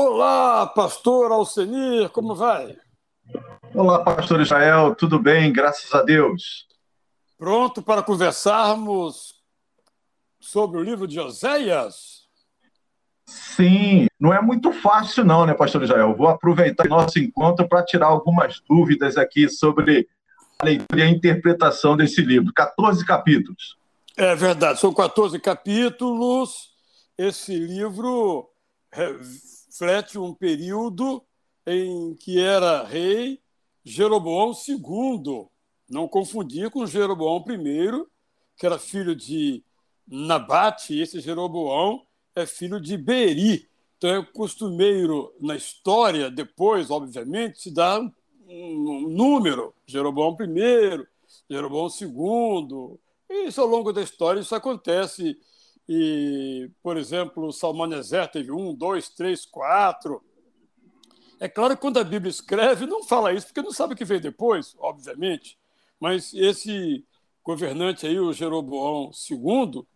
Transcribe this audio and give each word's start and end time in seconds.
Olá, 0.00 0.64
pastor 0.64 1.32
Alcenir, 1.32 2.08
como 2.10 2.32
vai? 2.32 2.76
Olá, 3.74 3.98
pastor 4.04 4.40
Israel, 4.40 4.94
tudo 4.94 5.18
bem, 5.18 5.52
graças 5.52 5.92
a 5.92 6.02
Deus. 6.02 6.68
Pronto 7.36 7.82
para 7.82 8.00
conversarmos 8.00 9.34
sobre 10.38 10.78
o 10.78 10.84
livro 10.84 11.08
de 11.08 11.18
Oséias? 11.18 12.28
Sim, 13.26 14.06
não 14.20 14.32
é 14.32 14.40
muito 14.40 14.72
fácil 14.72 15.24
não, 15.24 15.44
né, 15.44 15.52
pastor 15.52 15.82
Israel? 15.82 16.14
Vou 16.14 16.28
aproveitar 16.28 16.86
nosso 16.86 17.18
encontro 17.18 17.68
para 17.68 17.84
tirar 17.84 18.06
algumas 18.06 18.60
dúvidas 18.70 19.16
aqui 19.16 19.48
sobre 19.48 20.08
a 20.60 20.64
leitura 20.64 21.00
e 21.00 21.02
a 21.02 21.10
interpretação 21.10 21.96
desse 21.96 22.22
livro. 22.22 22.52
14 22.54 23.04
capítulos. 23.04 23.76
É 24.16 24.32
verdade, 24.36 24.78
são 24.78 24.94
14 24.94 25.40
capítulos. 25.40 26.70
Esse 27.18 27.58
livro 27.58 28.48
reflete 29.78 30.18
um 30.18 30.34
período 30.34 31.22
em 31.64 32.12
que 32.16 32.40
era 32.40 32.82
rei 32.82 33.40
Jeroboão 33.84 34.52
II. 34.52 35.46
Não 35.88 36.08
confundir 36.08 36.68
com 36.68 36.84
Jeroboão 36.84 37.44
I, 37.48 38.04
que 38.56 38.66
era 38.66 38.76
filho 38.76 39.14
de 39.14 39.62
Nabate, 40.04 40.98
esse 40.98 41.20
Jeroboão 41.20 42.04
é 42.34 42.44
filho 42.44 42.80
de 42.80 42.96
Beri. 42.96 43.68
Então 43.96 44.10
é 44.10 44.24
costumeiro 44.24 45.32
na 45.40 45.54
história, 45.54 46.28
depois, 46.28 46.90
obviamente, 46.90 47.60
se 47.60 47.72
dá 47.72 48.00
um 48.48 49.08
número, 49.08 49.72
Jeroboão 49.86 50.36
I, 50.40 51.06
Jeroboão 51.48 51.88
II. 51.88 52.98
Isso 53.46 53.60
ao 53.60 53.66
longo 53.68 53.92
da 53.92 54.02
história 54.02 54.40
isso 54.40 54.54
acontece. 54.56 55.38
E, 55.88 56.70
por 56.82 56.96
exemplo, 56.96 57.52
Salmaneser 57.52 58.30
teve 58.30 58.52
um, 58.52 58.74
dois, 58.74 59.08
três, 59.08 59.46
quatro. 59.46 60.22
É 61.40 61.48
claro 61.48 61.74
que 61.74 61.80
quando 61.80 61.98
a 61.98 62.04
Bíblia 62.04 62.30
escreve, 62.30 62.86
não 62.86 63.02
fala 63.04 63.32
isso, 63.32 63.46
porque 63.46 63.62
não 63.62 63.72
sabe 63.72 63.94
o 63.94 63.96
que 63.96 64.04
veio 64.04 64.20
depois, 64.20 64.74
obviamente. 64.78 65.58
Mas 65.98 66.34
esse 66.34 67.04
governante 67.42 68.06
aí, 68.06 68.20
o 68.20 68.32
Jeroboão 68.32 69.10
II, 69.30 69.86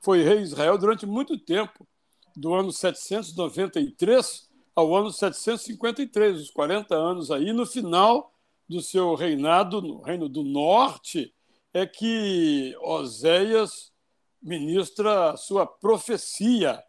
foi 0.00 0.22
rei 0.22 0.38
de 0.38 0.44
Israel 0.44 0.76
durante 0.76 1.06
muito 1.06 1.38
tempo, 1.38 1.86
do 2.34 2.52
ano 2.52 2.72
793 2.72 4.48
ao 4.74 4.94
ano 4.94 5.10
753, 5.10 6.40
os 6.40 6.50
40 6.50 6.94
anos 6.94 7.30
aí. 7.30 7.52
No 7.52 7.64
final 7.64 8.32
do 8.68 8.82
seu 8.82 9.14
reinado, 9.14 9.80
no 9.80 10.02
Reino 10.02 10.28
do 10.28 10.42
Norte, 10.42 11.32
é 11.72 11.86
que 11.86 12.76
Oséias 12.82 13.92
ministra 14.42 15.30
a 15.30 15.36
sua 15.36 15.66
profecia. 15.66 16.82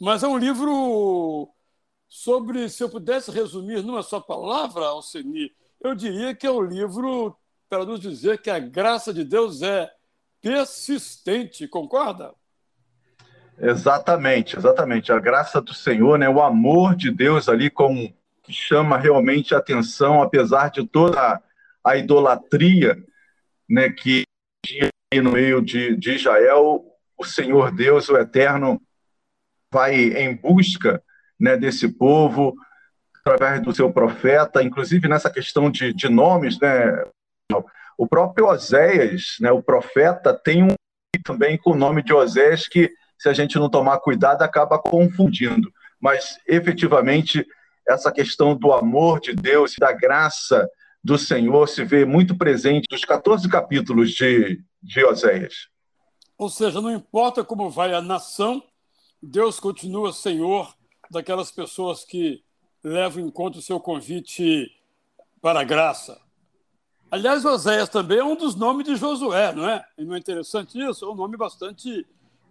Mas 0.00 0.22
é 0.22 0.28
um 0.28 0.38
livro 0.38 1.48
sobre, 2.08 2.68
se 2.68 2.82
eu 2.82 2.88
pudesse 2.88 3.30
resumir 3.30 3.82
numa 3.82 4.02
só 4.02 4.20
palavra, 4.20 4.86
Alceni, 4.86 5.52
eu 5.80 5.94
diria 5.94 6.34
que 6.34 6.46
é 6.46 6.50
um 6.50 6.62
livro 6.62 7.36
para 7.68 7.84
nos 7.84 8.00
dizer 8.00 8.40
que 8.40 8.50
a 8.50 8.58
graça 8.58 9.12
de 9.12 9.24
Deus 9.24 9.62
é 9.62 9.90
persistente, 10.40 11.68
concorda? 11.68 12.32
Exatamente, 13.60 14.56
exatamente. 14.56 15.12
A 15.12 15.18
graça 15.18 15.60
do 15.60 15.74
Senhor, 15.74 16.18
né, 16.18 16.28
o 16.28 16.40
amor 16.40 16.94
de 16.94 17.10
Deus 17.10 17.48
ali 17.48 17.68
com 17.68 18.12
que 18.42 18.52
chama 18.52 18.96
realmente 18.96 19.54
a 19.54 19.58
atenção, 19.58 20.22
apesar 20.22 20.70
de 20.70 20.86
toda 20.86 21.42
a 21.84 21.96
idolatria 21.96 22.96
né, 23.68 23.90
que 23.90 24.22
tinha 24.64 24.88
no 25.14 25.32
meio 25.32 25.62
de, 25.62 25.96
de 25.96 26.12
Israel, 26.12 26.84
o 27.16 27.24
Senhor 27.24 27.74
Deus, 27.74 28.08
o 28.08 28.16
Eterno, 28.16 28.80
vai 29.72 29.94
em 29.94 30.34
busca 30.36 31.02
né, 31.40 31.56
desse 31.56 31.88
povo 31.88 32.54
através 33.24 33.62
do 33.62 33.74
seu 33.74 33.92
profeta, 33.92 34.62
inclusive 34.62 35.08
nessa 35.08 35.30
questão 35.30 35.70
de, 35.70 35.92
de 35.92 36.08
nomes, 36.08 36.58
né, 36.60 37.04
o 37.96 38.06
próprio 38.06 38.46
Oséias, 38.46 39.36
né, 39.40 39.50
o 39.50 39.62
profeta, 39.62 40.32
tem 40.32 40.62
um 40.62 40.74
também 41.24 41.58
com 41.58 41.72
o 41.72 41.76
nome 41.76 42.02
de 42.02 42.12
Oséias 42.12 42.68
que 42.68 42.90
se 43.18 43.28
a 43.28 43.32
gente 43.32 43.58
não 43.58 43.68
tomar 43.68 43.98
cuidado, 43.98 44.42
acaba 44.42 44.78
confundindo. 44.78 45.72
Mas, 46.00 46.38
efetivamente, 46.46 47.44
essa 47.86 48.12
questão 48.12 48.54
do 48.54 48.72
amor 48.72 49.20
de 49.20 49.34
Deus 49.34 49.74
e 49.74 49.80
da 49.80 49.92
graça 49.92 50.68
do 51.02 51.18
Senhor 51.18 51.66
se 51.66 51.84
vê 51.84 52.04
muito 52.04 52.36
presente 52.36 52.86
nos 52.90 53.04
14 53.04 53.48
capítulos 53.48 54.10
de, 54.10 54.60
de 54.82 55.04
Oséias. 55.04 55.68
Ou 56.36 56.48
seja, 56.48 56.80
não 56.80 56.92
importa 56.92 57.44
como 57.44 57.68
vai 57.68 57.92
a 57.92 58.00
nação, 58.00 58.62
Deus 59.22 59.58
continua 59.58 60.12
Senhor 60.12 60.74
daquelas 61.10 61.50
pessoas 61.50 62.04
que 62.04 62.42
levam 62.82 63.24
em 63.24 63.30
conta 63.30 63.58
o 63.58 63.62
seu 63.62 63.80
convite 63.80 64.70
para 65.40 65.60
a 65.60 65.64
graça. 65.64 66.20
Aliás, 67.10 67.44
Oséias 67.44 67.88
também 67.88 68.18
é 68.18 68.24
um 68.24 68.36
dos 68.36 68.54
nomes 68.54 68.86
de 68.86 68.94
Josué, 68.94 69.52
não 69.52 69.68
é? 69.68 69.84
E 69.96 70.04
não 70.04 70.14
é 70.14 70.18
interessante 70.18 70.78
isso? 70.78 71.04
É 71.04 71.08
um 71.08 71.14
nome 71.14 71.36
bastante 71.36 72.06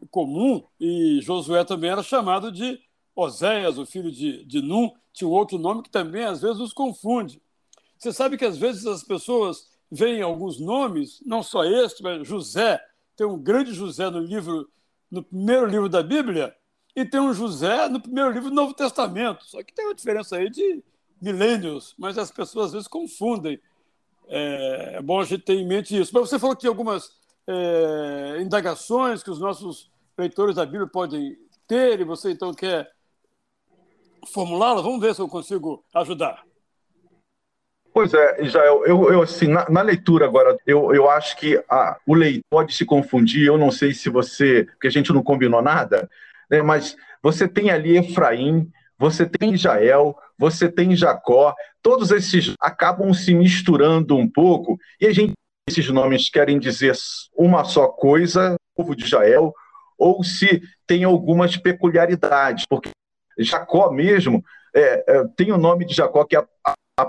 comum, 0.09 0.63
e 0.79 1.19
Josué 1.21 1.63
também 1.63 1.91
era 1.91 2.03
chamado 2.03 2.51
de 2.51 2.79
Oséias, 3.16 3.77
o 3.77 3.85
filho 3.85 4.11
de, 4.11 4.43
de 4.45 4.61
Num, 4.61 4.91
tinha 5.13 5.27
um 5.27 5.31
outro 5.31 5.57
nome 5.57 5.83
que 5.83 5.89
também 5.89 6.23
às 6.23 6.41
vezes 6.41 6.59
os 6.59 6.73
confunde. 6.73 7.41
Você 7.97 8.13
sabe 8.13 8.37
que 8.37 8.45
às 8.45 8.57
vezes 8.57 8.85
as 8.85 9.03
pessoas 9.03 9.69
veem 9.91 10.21
alguns 10.21 10.59
nomes, 10.59 11.21
não 11.25 11.41
só 11.41 11.63
este, 11.63 12.03
mas 12.03 12.27
José, 12.27 12.79
tem 13.15 13.25
um 13.25 13.37
grande 13.37 13.73
José 13.73 14.09
no 14.09 14.19
livro, 14.19 14.69
no 15.09 15.23
primeiro 15.23 15.65
livro 15.65 15.89
da 15.89 16.03
Bíblia, 16.03 16.55
e 16.95 17.05
tem 17.05 17.19
um 17.19 17.33
José 17.33 17.87
no 17.89 18.01
primeiro 18.01 18.31
livro 18.31 18.49
do 18.49 18.55
Novo 18.55 18.73
Testamento. 18.73 19.45
Só 19.45 19.61
que 19.63 19.73
tem 19.73 19.85
uma 19.85 19.93
diferença 19.93 20.37
aí 20.37 20.49
de 20.49 20.83
milênios, 21.21 21.93
mas 21.97 22.17
as 22.17 22.31
pessoas 22.31 22.67
às 22.67 22.71
vezes 22.73 22.87
confundem. 22.87 23.59
É, 24.27 24.95
é 24.95 25.01
bom 25.01 25.19
a 25.19 25.23
gente 25.23 25.43
ter 25.43 25.53
em 25.53 25.67
mente 25.67 25.95
isso. 25.95 26.11
Mas 26.13 26.29
você 26.29 26.39
falou 26.39 26.55
que 26.55 26.61
tinha 26.61 26.71
algumas 26.71 27.11
é, 27.45 28.39
indagações 28.41 29.21
que 29.21 29.29
os 29.29 29.39
nossos 29.39 29.91
leitores 30.17 30.55
da 30.55 30.65
Bíblia 30.65 30.87
podem 30.87 31.37
ter 31.67 31.99
e 31.99 32.03
você 32.03 32.31
então 32.31 32.53
quer 32.53 32.91
formulá-las? 34.27 34.83
Vamos 34.83 34.99
ver 34.99 35.13
se 35.13 35.21
eu 35.21 35.27
consigo 35.27 35.83
ajudar. 35.93 36.47
Pois 37.97 38.13
é, 38.13 38.44
Israel, 38.46 38.84
eu, 38.85 39.12
eu 39.12 39.24
assim, 39.24 39.47
na, 39.47 39.68
na, 39.72 39.81
leitura 39.81 40.28
agora, 40.28 40.56
eu, 40.68 40.94
eu 40.94 41.09
acho 41.09 41.35
que 41.35 41.59
a, 41.68 41.97
o 42.06 42.13
leitor 42.13 42.44
pode 42.47 42.75
se 42.75 42.85
confundir, 42.85 43.47
eu 43.47 43.58
não 43.58 43.72
sei 43.72 43.91
se 43.91 44.08
você, 44.08 44.66
porque 44.66 44.85
a 44.85 44.91
gente 44.91 45.12
não 45.12 45.24
combinou 45.24 45.63
nada, 45.63 46.08
né, 46.47 46.62
mas 46.62 46.96
você 47.24 47.47
tem 47.47 47.72
ali 47.72 47.97
Efraim, 47.97 48.72
você 49.00 49.25
tem 49.25 49.52
Israel, 49.52 50.16
você 50.38 50.72
tem 50.72 50.96
Jacó, 50.96 51.56
todos 51.81 52.12
esses 52.12 52.53
acabam 52.62 53.12
se 53.16 53.34
misturando 53.34 54.16
um 54.16 54.29
pouco, 54.29 54.78
e 55.02 55.08
a 55.08 55.12
gente 55.12 55.34
esses 55.68 55.90
nomes 55.90 56.29
querem 56.29 56.59
dizer 56.59 56.94
uma 57.35 57.64
só 57.64 57.88
coisa, 57.88 58.58
povo 58.75 58.96
de 58.96 59.06
Israel, 59.06 59.52
ou 59.97 60.24
se 60.24 60.62
tem 60.85 61.03
algumas 61.03 61.58
peculiaridades, 61.58 62.64
porque 62.69 62.91
Jacó 63.40 63.90
mesmo 63.90 64.46
é, 64.72 65.03
é, 65.08 65.24
tem 65.35 65.52
o 65.52 65.58
nome 65.58 65.84
de 65.84 65.96
Jacó, 65.96 66.24
que 66.25 66.35
é 66.35 66.40
a, 66.64 66.74
a, 66.96 67.06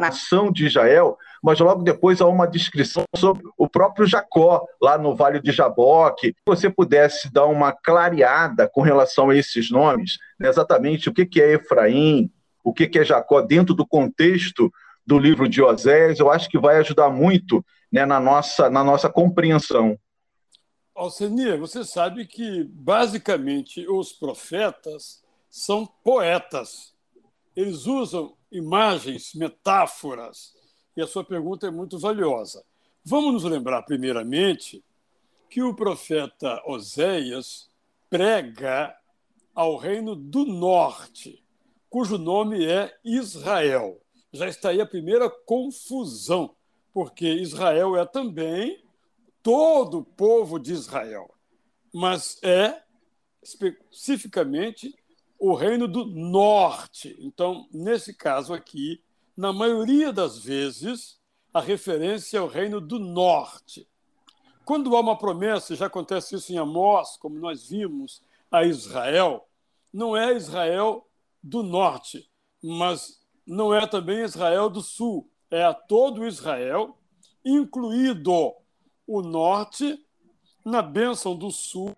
nação 0.00 0.50
de 0.50 0.66
Israel, 0.66 1.16
mas 1.42 1.60
logo 1.60 1.82
depois 1.82 2.20
há 2.20 2.26
uma 2.26 2.46
descrição 2.46 3.04
sobre 3.14 3.44
o 3.56 3.68
próprio 3.68 4.06
Jacó, 4.06 4.64
lá 4.80 4.98
no 4.98 5.14
Vale 5.14 5.40
de 5.40 5.52
Jaboque. 5.52 6.28
Se 6.28 6.34
você 6.46 6.68
pudesse 6.68 7.32
dar 7.32 7.46
uma 7.46 7.72
clareada 7.72 8.68
com 8.68 8.80
relação 8.80 9.30
a 9.30 9.36
esses 9.36 9.70
nomes, 9.70 10.18
né, 10.38 10.48
exatamente 10.48 11.08
o 11.08 11.14
que 11.14 11.40
é 11.40 11.54
Efraim, 11.54 12.30
o 12.62 12.72
que 12.72 12.90
é 12.98 13.04
Jacó, 13.04 13.40
dentro 13.40 13.74
do 13.74 13.86
contexto 13.86 14.72
do 15.06 15.18
livro 15.18 15.48
de 15.48 15.62
Oséias, 15.62 16.18
eu 16.18 16.30
acho 16.30 16.48
que 16.48 16.58
vai 16.58 16.76
ajudar 16.78 17.10
muito 17.10 17.64
né, 17.92 18.04
na, 18.06 18.18
nossa, 18.18 18.70
na 18.70 18.82
nossa 18.82 19.08
compreensão. 19.08 19.98
Alcenia, 20.94 21.58
você 21.58 21.84
sabe 21.84 22.24
que, 22.24 22.64
basicamente, 22.64 23.86
os 23.88 24.12
profetas 24.12 25.22
são 25.50 25.84
poetas. 25.84 26.94
Eles 27.54 27.86
usam 27.86 28.34
imagens, 28.56 29.34
metáforas, 29.34 30.54
e 30.96 31.02
a 31.02 31.06
sua 31.06 31.24
pergunta 31.24 31.66
é 31.66 31.70
muito 31.70 31.98
valiosa. 31.98 32.64
Vamos 33.04 33.32
nos 33.32 33.44
lembrar, 33.44 33.82
primeiramente, 33.82 34.84
que 35.50 35.62
o 35.62 35.74
profeta 35.74 36.62
Oséias 36.66 37.68
prega 38.08 38.96
ao 39.54 39.76
reino 39.76 40.14
do 40.14 40.44
norte, 40.44 41.44
cujo 41.90 42.16
nome 42.16 42.64
é 42.64 42.96
Israel 43.04 44.00
já 44.34 44.48
está 44.48 44.70
aí 44.70 44.80
a 44.80 44.86
primeira 44.86 45.30
confusão, 45.30 46.56
porque 46.92 47.26
Israel 47.26 47.96
é 47.96 48.04
também 48.04 48.84
todo 49.40 49.98
o 49.98 50.04
povo 50.04 50.58
de 50.58 50.72
Israel, 50.72 51.32
mas 51.92 52.42
é 52.42 52.82
especificamente 53.40 54.92
o 55.38 55.54
reino 55.54 55.86
do 55.86 56.04
norte. 56.04 57.16
Então, 57.20 57.68
nesse 57.72 58.14
caso 58.14 58.54
aqui, 58.54 59.02
na 59.36 59.52
maioria 59.52 60.12
das 60.12 60.38
vezes, 60.38 61.18
a 61.52 61.60
referência 61.60 62.38
é 62.38 62.40
o 62.40 62.46
reino 62.46 62.80
do 62.80 62.98
norte. 62.98 63.88
Quando 64.64 64.96
há 64.96 65.00
uma 65.00 65.18
promessa, 65.18 65.76
já 65.76 65.86
acontece 65.86 66.34
isso 66.34 66.52
em 66.52 66.58
Amós, 66.58 67.16
como 67.16 67.38
nós 67.38 67.68
vimos, 67.68 68.22
a 68.50 68.64
Israel, 68.64 69.46
não 69.92 70.16
é 70.16 70.34
Israel 70.34 71.06
do 71.42 71.62
norte, 71.62 72.30
mas 72.62 73.20
não 73.46 73.74
é 73.74 73.86
também 73.86 74.22
Israel 74.22 74.70
do 74.70 74.80
sul, 74.80 75.28
é 75.50 75.62
a 75.62 75.74
todo 75.74 76.26
Israel, 76.26 76.98
incluído 77.44 78.54
o 79.06 79.20
norte, 79.20 80.02
na 80.64 80.80
bênção 80.80 81.36
do 81.36 81.50
sul, 81.50 81.94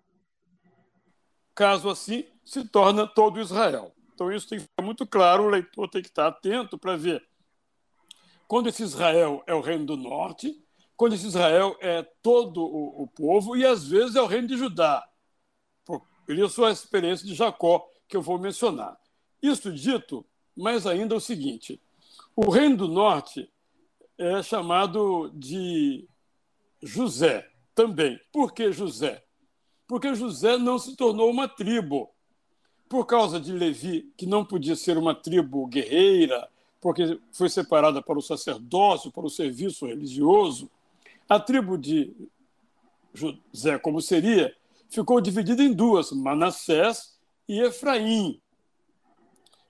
caso 1.57 1.89
assim 1.89 2.23
se 2.45 2.63
torna 2.63 3.07
todo 3.07 3.41
Israel. 3.41 3.91
Então 4.13 4.31
isso 4.31 4.47
tem 4.47 4.59
que 4.59 4.65
ficar 4.65 4.83
muito 4.83 5.07
claro, 5.07 5.43
o 5.43 5.49
leitor 5.49 5.89
tem 5.89 6.03
que 6.03 6.07
estar 6.07 6.27
atento 6.27 6.77
para 6.77 6.95
ver 6.95 7.27
quando 8.47 8.69
esse 8.69 8.83
Israel 8.83 9.43
é 9.47 9.53
o 9.53 9.59
reino 9.59 9.85
do 9.85 9.97
norte, 9.97 10.55
quando 10.95 11.13
esse 11.13 11.25
Israel 11.25 11.75
é 11.81 12.03
todo 12.21 12.63
o, 12.63 13.03
o 13.03 13.07
povo, 13.07 13.57
e 13.57 13.65
às 13.65 13.87
vezes 13.87 14.15
é 14.15 14.21
o 14.21 14.27
reino 14.27 14.47
de 14.47 14.55
Judá. 14.55 15.05
Por 15.83 16.01
isso 16.29 16.63
a 16.63 16.71
experiência 16.71 17.25
de 17.25 17.33
Jacó, 17.33 17.89
que 18.07 18.15
eu 18.15 18.21
vou 18.21 18.37
mencionar. 18.37 18.97
Isso 19.41 19.73
dito, 19.73 20.25
mais 20.55 20.85
ainda 20.85 21.15
o 21.15 21.21
seguinte: 21.21 21.81
o 22.35 22.49
reino 22.49 22.77
do 22.77 22.87
norte 22.87 23.51
é 24.17 24.41
chamado 24.43 25.29
de 25.33 26.07
José 26.81 27.49
também. 27.73 28.19
Por 28.31 28.53
que 28.53 28.71
José? 28.71 29.26
Porque 29.87 30.13
José 30.13 30.57
não 30.57 30.77
se 30.77 30.95
tornou 30.95 31.29
uma 31.29 31.47
tribo. 31.47 32.09
Por 32.89 33.05
causa 33.05 33.39
de 33.39 33.51
Levi, 33.51 34.11
que 34.15 34.25
não 34.25 34.45
podia 34.45 34.75
ser 34.75 34.97
uma 34.97 35.13
tribo 35.13 35.67
guerreira, 35.67 36.47
porque 36.79 37.19
foi 37.31 37.49
separada 37.49 38.01
para 38.01 38.17
o 38.17 38.21
sacerdócio, 38.21 39.11
para 39.11 39.25
o 39.25 39.29
serviço 39.29 39.85
religioso, 39.85 40.69
a 41.27 41.39
tribo 41.39 41.77
de 41.77 42.15
José, 43.13 43.77
como 43.79 44.01
seria, 44.01 44.55
ficou 44.89 45.19
dividida 45.19 45.63
em 45.63 45.73
duas, 45.73 46.11
Manassés 46.11 47.17
e 47.47 47.59
Efraim. 47.59 48.41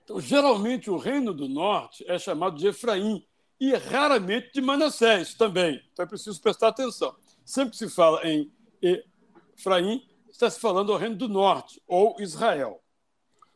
Então, 0.04 0.20
geralmente, 0.20 0.90
o 0.90 0.96
reino 0.96 1.34
do 1.34 1.48
norte 1.48 2.04
é 2.08 2.18
chamado 2.18 2.56
de 2.56 2.68
Efraim 2.68 3.26
e 3.60 3.74
raramente 3.74 4.52
de 4.54 4.60
Manassés 4.60 5.34
também. 5.34 5.82
Então, 5.92 6.04
é 6.04 6.08
preciso 6.08 6.40
prestar 6.40 6.68
atenção. 6.68 7.14
Sempre 7.44 7.72
que 7.72 7.78
se 7.78 7.88
fala 7.88 8.26
em 8.26 8.50
Efraim, 8.80 10.07
está 10.30 10.48
se 10.50 10.60
falando 10.60 10.92
ao 10.92 10.98
reino 10.98 11.16
do 11.16 11.28
norte, 11.28 11.82
ou 11.86 12.16
Israel, 12.20 12.80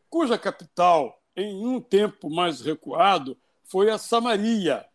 cuja 0.09 0.39
capital, 0.39 1.19
em 1.35 1.67
um 1.67 1.81
tempo 1.81 2.29
mais 2.29 2.61
recuado, 2.61 3.37
foi 3.65 3.91
a 3.91 3.99
Samaria, 3.99 4.87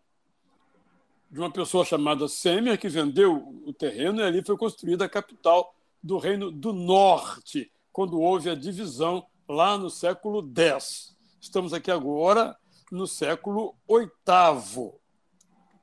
de 1.30 1.40
uma 1.40 1.52
pessoa 1.52 1.84
chamada 1.84 2.28
Semer, 2.28 2.80
que 2.80 2.88
vendeu 2.88 3.62
o 3.66 3.74
terreno 3.74 4.22
e 4.22 4.24
ali 4.24 4.44
foi 4.44 4.56
construída 4.56 5.06
a 5.06 5.10
capital 5.10 5.74
do 6.02 6.18
Reino 6.18 6.52
do 6.52 6.72
Norte, 6.72 7.72
quando 7.92 8.22
houve 8.22 8.50
a 8.50 8.56
divisão 8.56 9.26
lá 9.48 9.78
no 9.78 9.90
século 9.90 10.48
X. 10.56 11.18
Estamos 11.42 11.74
aqui 11.74 11.90
agora 11.90 12.56
no 12.92 13.08
século 13.08 13.76
VIII, 13.90 14.94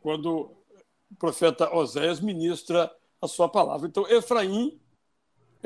quando 0.00 0.52
o 1.11 1.17
profeta 1.19 1.75
Oséias 1.75 2.20
ministra 2.20 2.91
a 3.20 3.26
sua 3.26 3.49
palavra. 3.49 3.88
Então, 3.88 4.08
Efraim 4.08 4.81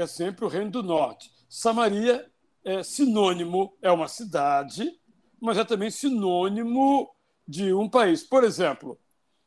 é 0.00 0.06
sempre 0.06 0.44
o 0.44 0.48
Reino 0.48 0.70
do 0.70 0.82
Norte. 0.82 1.32
Samaria 1.48 2.30
é 2.64 2.82
sinônimo, 2.82 3.76
é 3.80 3.90
uma 3.90 4.08
cidade, 4.08 4.92
mas 5.40 5.56
é 5.56 5.64
também 5.64 5.90
sinônimo 5.90 7.10
de 7.46 7.72
um 7.72 7.88
país. 7.88 8.22
Por 8.22 8.44
exemplo, 8.44 8.98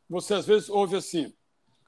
você 0.10 0.34
às 0.34 0.46
vezes 0.46 0.70
ouve 0.70 0.96
assim: 0.96 1.34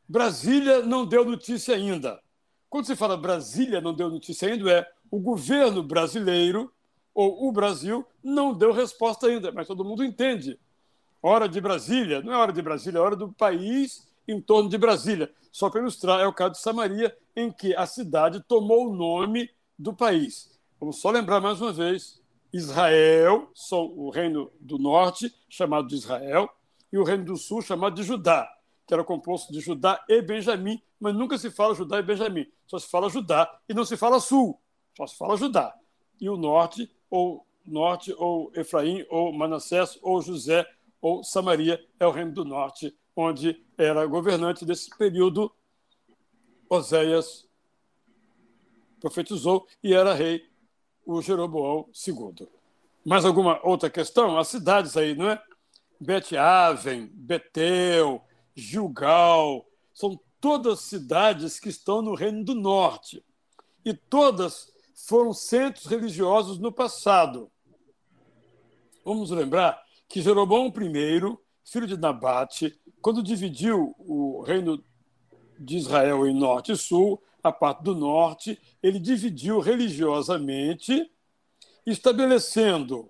Brasília 0.07 0.81
não 0.83 1.06
deu 1.06 1.25
notícia 1.25 1.75
ainda. 1.75 2.21
Quando 2.69 2.86
se 2.86 2.95
fala 2.95 3.18
Brasília 3.18 3.81
não 3.81 3.94
deu 3.94 4.10
notícia 4.10 4.48
ainda, 4.48 4.71
é 4.71 4.88
o 5.12 5.19
governo 5.19 5.83
brasileiro 5.83 6.71
ou 7.13 7.48
o 7.48 7.51
Brasil 7.51 8.06
não 8.24 8.54
deu 8.54 8.71
resposta 8.71 9.27
ainda, 9.27 9.51
mas 9.51 9.68
todo 9.68 9.86
mundo 9.86 10.04
entende. 10.04 10.59
Hora 11.21 11.48
de 11.48 11.62
Brasília, 11.62 12.21
não 12.21 12.33
é 12.33 12.38
hora 12.38 12.51
de 12.51 12.62
Brasília, 12.62 12.98
é 12.98 13.01
hora 13.01 13.16
do 13.16 13.31
país 13.31 14.07
em 14.27 14.41
torno 14.41 14.69
de 14.69 14.77
Brasília. 14.77 15.31
Só 15.51 15.69
para 15.69 15.81
ilustrar, 15.81 16.19
é 16.19 16.27
o 16.27 16.33
caso 16.33 16.53
de 16.53 16.59
Samaria, 16.59 17.15
em 17.35 17.51
que 17.51 17.75
a 17.75 17.85
cidade 17.85 18.43
tomou 18.47 18.89
o 18.89 18.95
nome 18.95 19.49
do 19.77 19.93
país. 19.93 20.51
Vamos 20.79 20.99
só 20.99 21.09
lembrar 21.09 21.39
mais 21.39 21.61
uma 21.61 21.71
vez: 21.71 22.21
Israel, 22.51 23.49
são 23.53 23.85
o 23.97 24.09
reino 24.09 24.51
do 24.59 24.77
norte, 24.77 25.33
chamado 25.49 25.87
de 25.87 25.95
Israel, 25.95 26.49
e 26.91 26.97
o 26.97 27.03
reino 27.03 27.25
do 27.25 27.37
sul, 27.37 27.61
chamado 27.61 27.95
de 27.95 28.03
Judá, 28.03 28.47
que 28.87 28.93
era 28.93 29.03
composto 29.03 29.51
de 29.51 29.59
Judá 29.59 30.03
e 30.07 30.21
Benjamim, 30.21 30.81
mas 30.99 31.15
nunca 31.15 31.37
se 31.37 31.49
fala 31.49 31.73
Judá 31.73 31.99
e 31.99 32.03
Benjamim, 32.03 32.45
só 32.65 32.77
se 32.77 32.89
fala 32.89 33.09
Judá 33.09 33.59
e 33.67 33.73
não 33.73 33.85
se 33.85 33.97
fala 33.97 34.19
sul, 34.19 34.59
só 34.95 35.07
se 35.07 35.17
fala 35.17 35.37
Judá. 35.37 35.73
E 36.19 36.29
o 36.29 36.37
norte, 36.37 36.89
ou 37.09 37.45
norte, 37.65 38.13
ou 38.17 38.51
Efraim, 38.55 39.05
ou 39.09 39.33
Manassés, 39.33 39.97
ou 40.01 40.21
José, 40.21 40.65
ou 41.01 41.23
Samaria, 41.23 41.83
é 41.99 42.05
o 42.05 42.11
reino 42.11 42.31
do 42.31 42.45
norte, 42.45 42.95
onde 43.15 43.63
era 43.77 44.06
governante 44.06 44.65
desse 44.65 44.89
período 44.98 45.51
Oséias 46.69 47.48
profetizou 49.00 49.68
e 49.83 49.94
era 49.94 50.13
rei 50.13 50.50
o 51.06 51.21
Jeroboão 51.21 51.89
II. 52.07 52.48
Mais 53.06 53.25
alguma 53.25 53.60
outra 53.63 53.89
questão? 53.89 54.38
As 54.38 54.48
cidades 54.48 54.95
aí, 54.95 55.13
não 55.13 55.30
é? 55.30 55.44
Bet-Aven, 56.00 57.07
Betel, 57.13 58.24
Gilgal, 58.56 59.66
são 59.94 60.19
todas 60.39 60.81
cidades 60.81 61.59
que 61.59 61.69
estão 61.69 62.01
no 62.01 62.16
Reino 62.16 62.44
do 62.44 62.56
Norte. 62.56 63.24
E 63.86 63.94
todas 63.94 64.71
foram 64.95 65.33
centros 65.33 65.86
religiosos 65.86 66.57
no 66.57 66.71
passado. 66.71 67.51
Vamos 69.04 69.30
lembrar 69.31 69.81
que 70.07 70.21
Jeroboão 70.21 70.68
I, 70.68 71.38
filho 71.63 71.88
de 71.88 71.98
Nabate, 71.98 72.80
quando 73.01 73.24
dividiu 73.24 73.95
o 74.00 74.42
reino 74.42 74.83
de 75.60 75.77
Israel 75.77 76.27
em 76.27 76.33
norte 76.33 76.71
e 76.71 76.77
sul, 76.77 77.21
a 77.44 77.51
parte 77.51 77.83
do 77.83 77.95
norte, 77.95 78.60
ele 78.81 79.00
dividiu 79.00 79.60
religiosamente, 79.60 81.12
estabelecendo 81.86 83.10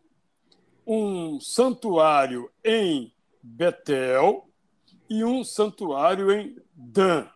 um 0.86 1.40
santuário 1.40 2.52
em 2.64 3.14
Betel 3.42 4.50
e 5.10 5.24
um 5.24 5.44
santuário 5.44 6.32
em 6.32 6.58
Dan, 6.74 7.28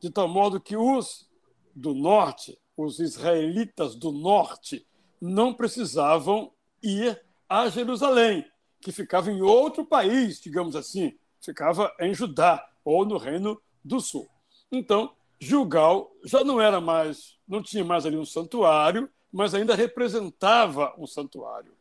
de 0.00 0.10
tal 0.10 0.28
modo 0.28 0.60
que 0.60 0.76
os 0.76 1.28
do 1.74 1.94
norte, 1.94 2.58
os 2.76 2.98
israelitas 2.98 3.94
do 3.94 4.10
norte, 4.10 4.86
não 5.20 5.52
precisavam 5.52 6.50
ir 6.82 7.20
a 7.48 7.68
Jerusalém, 7.68 8.44
que 8.80 8.92
ficava 8.92 9.30
em 9.30 9.42
outro 9.42 9.84
país, 9.84 10.40
digamos 10.40 10.74
assim, 10.74 11.16
ficava 11.40 11.94
em 12.00 12.14
Judá 12.14 12.66
ou 12.84 13.04
no 13.04 13.18
Reino 13.18 13.60
do 13.84 14.00
Sul. 14.00 14.28
Então, 14.72 15.14
Gilgal 15.38 16.10
já 16.24 16.44
não 16.44 16.60
era 16.60 16.80
mais, 16.80 17.38
não 17.46 17.62
tinha 17.62 17.84
mais 17.84 18.06
ali 18.06 18.16
um 18.16 18.24
santuário, 18.24 19.08
mas 19.32 19.54
ainda 19.54 19.74
representava 19.74 20.94
um 20.98 21.06
santuário. 21.06 21.72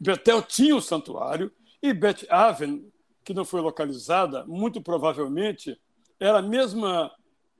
Betel 0.00 0.42
tinha 0.42 0.76
um 0.76 0.80
santuário 0.80 1.52
e 1.82 1.92
Bet 1.92 2.26
Aven, 2.30 2.90
que 3.24 3.34
não 3.34 3.44
foi 3.44 3.60
localizada, 3.60 4.44
muito 4.46 4.80
provavelmente 4.80 5.80
era 6.20 6.38
a 6.38 6.42
mesma 6.42 7.10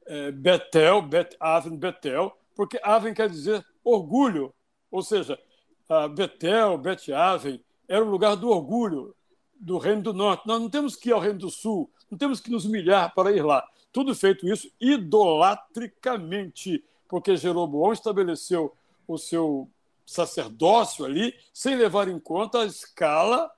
é, 0.06 0.30
Betel, 0.30 1.02
Bet 1.02 1.36
Aven, 1.40 1.76
Betel, 1.76 2.36
porque 2.54 2.78
Aven 2.82 3.14
quer 3.14 3.28
dizer 3.28 3.64
orgulho, 3.82 4.54
ou 4.90 5.02
seja, 5.02 5.38
Betel, 6.14 6.78
Bet 6.78 7.12
Aven 7.12 7.62
era 7.88 8.04
o 8.04 8.10
lugar 8.10 8.36
do 8.36 8.50
orgulho 8.50 9.14
do 9.58 9.78
Reino 9.78 10.02
do 10.02 10.12
Norte. 10.12 10.46
Nós 10.46 10.60
não 10.60 10.68
temos 10.68 10.94
que 10.96 11.08
ir 11.08 11.12
ao 11.12 11.20
Reino 11.20 11.38
do 11.38 11.50
Sul, 11.50 11.90
não 12.10 12.18
temos 12.18 12.40
que 12.40 12.50
nos 12.50 12.64
humilhar 12.64 13.14
para 13.14 13.30
ir 13.32 13.44
lá. 13.44 13.64
Tudo 13.92 14.14
feito 14.14 14.48
isso 14.48 14.70
idolatricamente, 14.80 16.84
porque 17.08 17.36
Jeroboão 17.36 17.92
estabeleceu 17.92 18.74
o 19.06 19.18
seu 19.18 19.68
sacerdócio 20.04 21.04
ali 21.04 21.34
sem 21.52 21.76
levar 21.76 22.08
em 22.08 22.18
conta 22.18 22.60
a 22.60 22.66
escala 22.66 23.50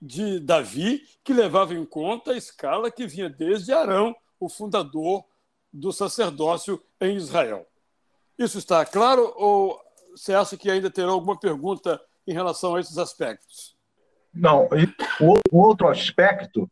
de 0.00 0.40
Davi, 0.40 1.06
que 1.22 1.32
levava 1.32 1.74
em 1.74 1.84
conta 1.84 2.32
a 2.32 2.36
escala 2.36 2.90
que 2.90 3.06
vinha 3.06 3.30
desde 3.30 3.72
Arão, 3.72 4.14
o 4.38 4.48
fundador 4.48 5.24
do 5.72 5.92
sacerdócio 5.92 6.82
em 7.00 7.16
Israel. 7.16 7.66
Isso 8.36 8.58
está 8.58 8.84
claro 8.84 9.32
ou 9.36 9.80
você 10.10 10.34
acha 10.34 10.56
que 10.56 10.70
ainda 10.70 10.90
terá 10.90 11.10
alguma 11.10 11.38
pergunta 11.38 12.00
em 12.26 12.32
relação 12.32 12.74
a 12.74 12.80
esses 12.80 12.98
aspectos? 12.98 13.74
Não, 14.34 14.68
o 15.20 15.58
outro 15.58 15.88
aspecto, 15.88 16.70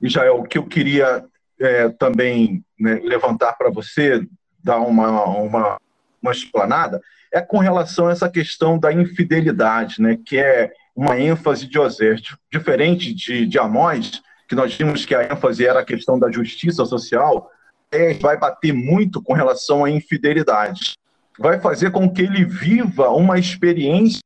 Israel, 0.00 0.42
que 0.44 0.58
eu 0.58 0.66
queria 0.66 1.24
é, 1.58 1.88
também 1.88 2.64
né, 2.78 3.00
levantar 3.02 3.54
para 3.54 3.70
você, 3.70 4.24
dar 4.62 4.78
uma, 4.78 5.24
uma, 5.24 5.80
uma 6.22 6.32
explanada, 6.32 7.00
é 7.32 7.40
com 7.40 7.58
relação 7.58 8.08
a 8.08 8.12
essa 8.12 8.28
questão 8.28 8.78
da 8.78 8.92
infidelidade, 8.92 10.00
né, 10.00 10.18
que 10.24 10.38
é 10.38 10.72
uma 10.94 11.18
ênfase 11.18 11.66
de 11.66 11.78
Osés. 11.78 12.20
Diferente 12.52 13.12
de, 13.14 13.46
de 13.46 13.58
Amós, 13.58 14.22
que 14.48 14.54
nós 14.54 14.74
vimos 14.74 15.04
que 15.04 15.14
a 15.14 15.24
ênfase 15.24 15.66
era 15.66 15.80
a 15.80 15.84
questão 15.84 16.18
da 16.18 16.30
justiça 16.30 16.84
social, 16.84 17.50
é, 17.90 18.14
vai 18.14 18.36
bater 18.36 18.72
muito 18.72 19.22
com 19.22 19.32
relação 19.32 19.84
à 19.84 19.90
infidelidade. 19.90 20.94
Vai 21.38 21.60
fazer 21.60 21.90
com 21.90 22.10
que 22.12 22.22
ele 22.22 22.44
viva 22.44 23.10
uma 23.10 23.38
experiência 23.38 24.20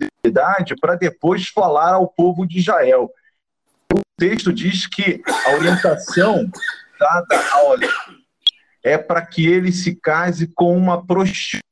infidelidade 0.00 0.76
para 0.76 0.94
depois 0.94 1.48
falar 1.48 1.94
ao 1.94 2.08
povo 2.08 2.46
de 2.46 2.58
Israel. 2.58 3.10
O 3.92 4.00
texto 4.16 4.52
diz 4.52 4.86
que 4.86 5.22
a 5.46 5.52
orientação 5.54 6.50
dada 6.98 7.40
a 7.52 7.62
Olé 7.64 7.88
é 8.82 8.96
para 8.96 9.24
que 9.24 9.46
ele 9.46 9.72
se 9.72 9.96
case 9.96 10.46
com 10.46 10.76
uma 10.76 11.04
prostituta. 11.04 11.64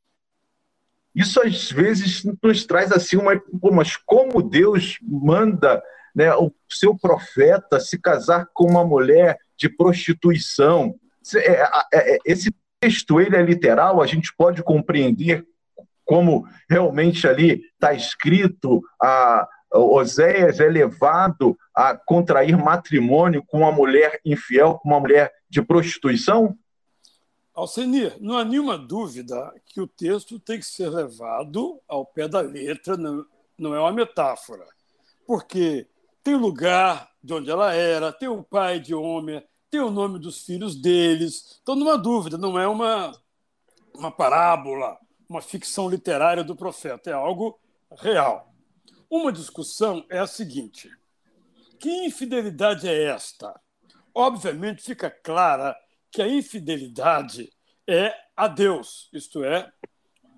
Isso 1.15 1.41
às 1.41 1.71
vezes 1.71 2.25
nos 2.43 2.67
traz 2.67 2.91
assim 2.91 3.17
uma, 3.17 3.41
mas 3.73 3.97
como 3.97 4.43
Deus 4.43 4.99
manda 5.01 5.81
né, 6.15 6.35
o 6.35 6.53
seu 6.69 6.97
profeta 6.97 7.79
se 7.79 7.99
casar 7.99 8.49
com 8.53 8.69
uma 8.69 8.85
mulher 8.85 9.39
de 9.57 9.69
prostituição? 9.69 10.95
É, 11.37 11.69
é, 11.93 12.19
esse 12.25 12.53
texto 12.81 13.21
ele 13.21 13.37
é 13.37 13.43
literal, 13.43 14.03
a 14.03 14.07
gente 14.07 14.35
pode 14.37 14.63
compreender 14.63 15.47
como 16.05 16.47
realmente 16.69 17.27
ali 17.27 17.63
está 17.75 17.93
escrito, 17.93 18.83
a, 19.01 19.49
Oséias 19.75 20.61
é 20.61 20.69
levado 20.69 21.59
a 21.75 21.97
contrair 21.97 22.57
matrimônio 22.57 23.45
com 23.45 23.59
uma 23.59 23.73
mulher 23.73 24.21
infiel, 24.25 24.79
com 24.79 24.89
uma 24.89 25.01
mulher 25.01 25.33
de 25.51 25.61
prostituição? 25.63 26.57
Alcenir, 27.53 28.17
não 28.21 28.37
há 28.37 28.45
nenhuma 28.45 28.79
dúvida 28.79 29.53
que 29.67 29.81
o 29.81 29.87
texto 29.87 30.39
tem 30.39 30.59
que 30.59 30.67
ser 30.67 30.89
levado 30.89 31.81
ao 31.89 32.05
pé 32.05 32.29
da 32.29 32.41
letra, 32.41 32.97
não, 32.97 33.75
é 33.75 33.81
uma 33.81 33.93
metáfora. 33.93 34.65
Porque 35.27 35.87
tem 36.23 36.35
o 36.35 36.39
lugar 36.39 37.11
de 37.23 37.35
onde 37.35 37.51
ela 37.51 37.73
era, 37.73 38.13
tem 38.13 38.29
o 38.29 38.43
pai 38.43 38.79
de 38.81 38.95
Homer, 38.95 39.47
tem 39.71 39.81
o 39.81 39.91
nome 39.91 40.19
dos 40.19 40.45
filhos 40.45 40.75
deles. 40.75 41.59
Então, 41.63 41.75
não 41.75 41.91
há 41.91 41.97
dúvida, 41.97 42.37
não 42.37 42.59
é 42.59 42.67
uma, 42.67 43.13
uma 43.95 44.11
parábola, 44.11 44.99
uma 45.35 45.43
ficção 45.43 45.89
literária 45.89 46.45
do 46.45 46.55
profeta, 46.55 47.11
é 47.11 47.13
algo 47.13 47.59
real. 47.99 48.55
Uma 49.11 49.33
discussão 49.33 50.07
é 50.09 50.19
a 50.19 50.27
seguinte: 50.27 50.89
que 51.81 51.91
infidelidade 52.07 52.89
é 52.89 53.05
esta? 53.05 53.61
Obviamente 54.15 54.83
fica 54.83 55.11
clara 55.11 55.77
que 56.11 56.23
a 56.23 56.29
infidelidade 56.29 57.51
é 57.87 58.15
a 58.37 58.47
Deus, 58.47 59.11
isto 59.13 59.43
é, 59.43 59.71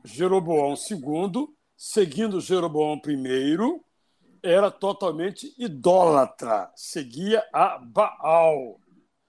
Jeroboão 0.02 0.74
II, 0.74 1.48
seguindo 1.76 2.40
Jeroboão 2.40 3.00
I, 3.06 3.56
era 4.42 4.70
totalmente 4.70 5.54
idólatra, 5.58 6.72
seguia 6.74 7.46
a 7.52 7.78
Baal. 7.78 8.80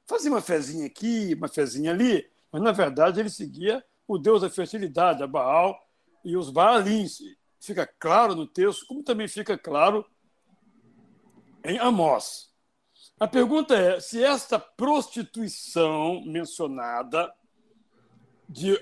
Fazia 0.07 0.31
uma 0.31 0.41
fezinha 0.41 0.85
aqui, 0.85 1.33
uma 1.33 1.49
fezinha 1.49 1.91
ali, 1.91 2.25
mas 2.51 2.61
na 2.61 2.71
verdade 2.71 3.19
ele 3.19 3.29
seguia 3.29 3.83
o 4.07 4.17
deus 4.17 4.41
da 4.41 4.49
fertilidade, 4.49 5.21
a 5.21 5.27
Baal, 5.27 5.77
e 6.23 6.35
os 6.37 6.49
Baalins. 6.49 7.19
Fica 7.59 7.85
claro 7.99 8.35
no 8.35 8.47
texto, 8.47 8.85
como 8.87 9.03
também 9.03 9.27
fica 9.27 9.57
claro 9.57 10.05
em 11.63 11.77
Amós. 11.79 12.53
A 13.19 13.27
pergunta 13.27 13.75
é 13.75 13.99
se 13.99 14.23
esta 14.23 14.59
prostituição 14.59 16.21
mencionada 16.25 17.33
de, 18.47 18.79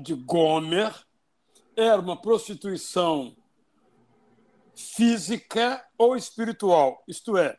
de 0.00 0.14
Gomer 0.14 0.94
era 1.76 2.00
uma 2.00 2.20
prostituição 2.20 3.36
física 4.74 5.86
ou 5.96 6.16
espiritual, 6.16 7.02
isto 7.06 7.36
é, 7.36 7.56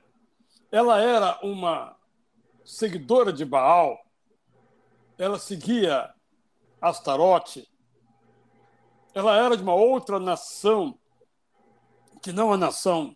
ela 0.72 1.00
era 1.00 1.40
uma 1.44 1.96
seguidora 2.64 3.32
de 3.32 3.46
Baal, 3.46 3.98
ela 5.18 5.40
seguia 5.40 6.14
Astarote, 6.82 7.68
ela 9.14 9.36
era 9.36 9.58
de 9.58 9.64
uma 9.64 9.74
outra 9.74 10.20
nação 10.20 10.98
que 12.22 12.32
não 12.32 12.52
a 12.52 12.58
nação 12.58 13.16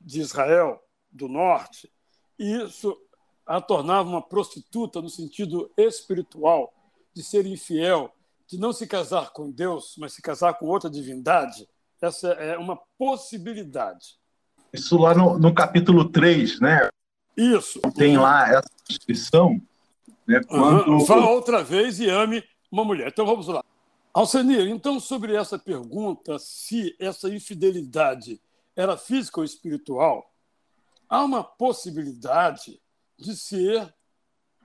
de 0.00 0.20
Israel 0.20 0.80
do 1.10 1.28
norte, 1.28 1.90
e 2.38 2.62
isso 2.62 2.96
a 3.46 3.60
tornava 3.60 4.08
uma 4.08 4.22
prostituta 4.22 5.02
no 5.02 5.08
sentido 5.08 5.70
espiritual, 5.76 6.72
de 7.12 7.22
ser 7.22 7.46
infiel, 7.46 8.14
de 8.46 8.58
não 8.58 8.72
se 8.72 8.86
casar 8.86 9.30
com 9.30 9.50
Deus, 9.50 9.96
mas 9.98 10.12
se 10.12 10.22
casar 10.22 10.54
com 10.54 10.66
outra 10.66 10.88
divindade. 10.88 11.68
Essa 12.00 12.28
é 12.28 12.56
uma 12.56 12.78
possibilidade. 12.96 14.18
Isso 14.72 14.96
lá 14.96 15.14
no, 15.14 15.38
no 15.38 15.52
capítulo 15.52 16.08
3, 16.08 16.60
né? 16.60 16.88
Isso. 17.36 17.80
Tem 17.96 18.16
lá 18.16 18.48
essa 18.48 18.70
descrição. 18.88 19.60
Né, 20.26 20.40
quando... 20.46 20.88
Uhum. 20.88 21.04
Vá 21.04 21.28
outra 21.28 21.64
vez 21.64 21.98
e 21.98 22.08
ame 22.08 22.44
uma 22.70 22.84
mulher. 22.84 23.08
Então 23.08 23.26
vamos 23.26 23.48
lá. 23.48 23.64
Alcenir, 24.12 24.68
então 24.68 24.98
sobre 24.98 25.34
essa 25.34 25.58
pergunta, 25.58 26.38
se 26.38 26.96
essa 26.98 27.28
infidelidade 27.28 28.40
era 28.74 28.96
física 28.96 29.40
ou 29.40 29.44
espiritual, 29.44 30.32
há 31.08 31.24
uma 31.24 31.44
possibilidade 31.44 32.80
de 33.16 33.36
ser 33.36 33.92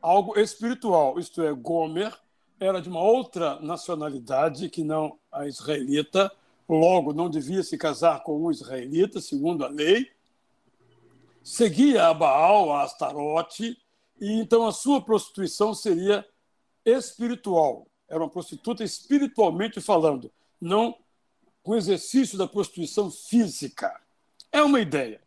algo 0.02 0.40
espiritual, 0.40 1.20
isto 1.20 1.42
é, 1.44 1.54
Gomer 1.54 2.16
era 2.60 2.82
de 2.82 2.90
uma 2.90 3.02
outra 3.02 3.60
nacionalidade 3.60 4.70
que 4.70 4.84
não 4.84 5.20
a 5.32 5.48
israelita, 5.48 6.32
logo 6.68 7.14
não 7.14 7.30
devia 7.30 7.64
se 7.64 7.78
casar 7.78 8.24
com 8.24 8.46
um 8.46 8.52
israelita, 8.52 9.20
segundo 9.20 9.66
a 9.66 9.68
lei, 9.68 10.10
seguia 11.44 12.08
a 12.08 12.14
Baal, 12.14 12.72
a 12.72 12.84
Astarote, 12.84 13.78
e 14.20 14.32
então 14.40 14.66
a 14.66 14.72
sua 14.72 15.02
prostituição 15.02 15.74
seria 15.74 16.26
espiritual. 16.86 17.88
Era 18.08 18.20
uma 18.20 18.30
prostituta 18.30 18.84
espiritualmente 18.84 19.82
falando, 19.82 20.32
não 20.60 20.98
com 21.64 21.76
exercício 21.76 22.38
da 22.38 22.48
prostituição 22.48 23.10
física. 23.10 24.00
É 24.52 24.62
uma 24.62 24.80
ideia. 24.80 25.22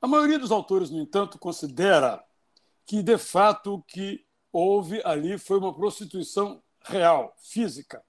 A 0.00 0.06
maioria 0.06 0.38
dos 0.38 0.50
autores, 0.50 0.90
no 0.90 1.00
entanto, 1.00 1.38
considera 1.38 2.22
que, 2.84 3.02
de 3.02 3.16
fato, 3.16 3.74
o 3.74 3.82
que 3.82 4.24
houve 4.52 5.00
ali 5.04 5.38
foi 5.38 5.58
uma 5.58 5.72
prostituição 5.72 6.62
real, 6.82 7.34
física. 7.38 8.04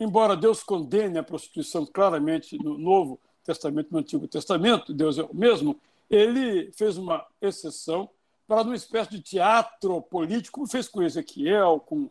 Embora 0.00 0.36
Deus 0.36 0.62
condene 0.62 1.18
a 1.18 1.22
prostituição 1.22 1.84
claramente 1.84 2.56
no 2.56 2.78
Novo 2.78 3.20
Testamento, 3.44 3.92
no 3.92 3.98
Antigo 3.98 4.28
Testamento, 4.28 4.94
Deus 4.94 5.18
é 5.18 5.22
o 5.22 5.34
mesmo, 5.34 5.80
ele 6.08 6.70
fez 6.72 6.96
uma 6.96 7.26
exceção 7.40 8.08
para 8.46 8.62
uma 8.62 8.76
espécie 8.76 9.10
de 9.10 9.20
teatro 9.20 10.00
político, 10.02 10.54
como 10.54 10.66
fez 10.66 10.88
com 10.88 11.02
Ezequiel, 11.02 11.80
com 11.80 12.08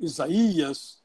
Isaías, 0.00 1.02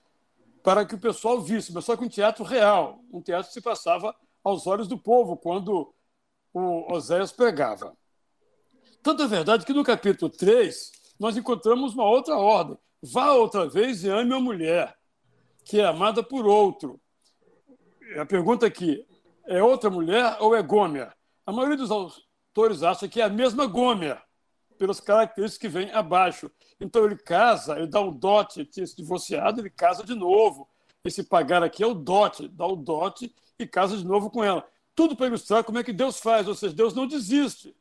para 0.64 0.86
que 0.86 0.96
o 0.96 1.00
pessoal 1.00 1.40
visse, 1.42 1.72
mas 1.72 1.86
só 1.86 1.96
que 1.96 2.04
um 2.04 2.10
teatro 2.10 2.44
real, 2.44 3.00
um 3.12 3.22
teatro 3.22 3.48
que 3.48 3.54
se 3.54 3.62
passava 3.62 4.16
aos 4.44 4.66
olhos 4.66 4.88
do 4.88 4.98
povo 4.98 5.38
quando 5.38 5.94
o 6.54 6.94
Oséias 6.94 7.32
pregava. 7.32 7.96
Tanto 9.04 9.24
é 9.24 9.28
verdade 9.28 9.66
que 9.66 9.74
no 9.74 9.84
capítulo 9.84 10.32
3 10.32 10.92
nós 11.20 11.38
encontramos 11.38 11.94
uma 11.94 12.06
outra 12.06 12.38
ordem. 12.38 12.78
Vá 13.02 13.34
outra 13.34 13.70
vez 13.70 14.04
e 14.04 14.10
ame 14.10 14.34
a 14.34 14.40
mulher, 14.40 14.98
que 15.64 15.80
é 15.80 15.86
amada 15.86 16.24
por 16.24 16.48
outro. 16.48 17.00
A 18.20 18.26
pergunta 18.26 18.66
aqui, 18.66 19.06
é 19.46 19.62
outra 19.62 19.90
mulher 19.90 20.38
ou 20.40 20.56
é 20.56 20.64
Gomer? 20.64 21.14
A 21.46 21.52
maioria 21.52 21.78
dos 21.78 21.92
autores 21.92 22.82
acha 22.82 23.08
que 23.08 23.22
é 23.22 23.26
a 23.26 23.30
mesma 23.30 23.68
Gomer, 23.68 24.20
pelas 24.78 25.00
características 25.00 25.58
que 25.58 25.68
vêm 25.68 25.92
abaixo. 25.92 26.50
Então 26.80 27.06
ele 27.06 27.16
casa, 27.16 27.78
ele 27.78 27.88
dá 27.88 28.02
um 28.02 28.12
dote, 28.12 28.66
tinha 28.66 28.86
se 28.86 28.96
divorciado, 28.96 29.62
ele 29.62 29.70
casa 29.70 30.04
de 30.04 30.14
novo. 30.14 30.68
Esse 31.04 31.24
pagar 31.24 31.64
aqui 31.64 31.84
é 31.84 31.88
o 31.88 31.94
dote, 31.94 32.48
dá 32.48 32.66
o 32.66 32.76
dote 32.76 33.34
e 33.60 33.66
casa 33.66 33.98
de 33.98 34.06
novo 34.06 34.30
com 34.30 34.44
ela. 34.44 34.68
Tudo 34.96 35.16
para 35.16 35.28
ilustrar 35.28 35.64
como 35.64 35.78
é 35.78 35.84
que 35.84 35.94
Deus 35.94 36.20
faz, 36.20 36.48
ou 36.48 36.56
seja, 36.56 36.74
Deus 36.74 36.94
não 36.94 37.08
desiste. 37.08 37.76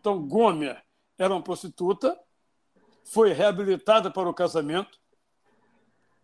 Então 0.00 0.26
Gomer 0.26 0.82
era 1.18 1.32
uma 1.32 1.42
prostituta, 1.42 2.18
foi 3.04 3.32
reabilitada 3.32 4.10
para 4.10 4.28
o 4.28 4.34
casamento, 4.34 4.98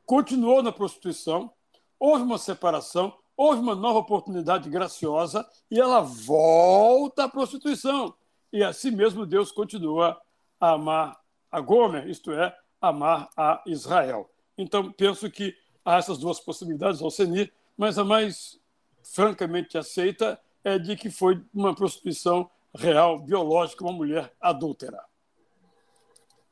continuou 0.06 0.62
na 0.62 0.72
prostituição, 0.72 1.52
houve 1.98 2.22
uma 2.22 2.38
separação, 2.38 3.16
houve 3.36 3.60
uma 3.60 3.74
nova 3.74 4.00
oportunidade 4.00 4.68
graciosa 4.68 5.48
e 5.70 5.78
ela 5.78 6.00
volta 6.00 7.24
à 7.24 7.28
prostituição. 7.28 8.14
E 8.52 8.62
assim 8.64 8.90
mesmo 8.90 9.26
Deus 9.26 9.52
continua 9.52 10.20
a 10.60 10.70
amar 10.70 11.18
a 11.50 11.60
Gomer, 11.60 12.08
isto 12.08 12.32
é, 12.32 12.54
amar 12.80 13.28
a 13.36 13.62
Israel. 13.66 14.30
Então, 14.56 14.92
penso 14.92 15.30
que 15.30 15.54
há 15.84 15.96
essas 15.96 16.18
duas 16.18 16.40
possibilidades 16.40 17.00
ao 17.00 17.10
Senir, 17.10 17.52
mas 17.76 17.98
a 17.98 18.04
mais 18.04 18.60
francamente 19.02 19.78
aceita 19.78 20.38
é 20.64 20.78
de 20.78 20.96
que 20.96 21.10
foi 21.10 21.42
uma 21.54 21.74
prostituição 21.74 22.50
real, 22.74 23.18
biológica, 23.18 23.84
uma 23.84 23.92
mulher 23.92 24.32
adúltera. 24.40 25.00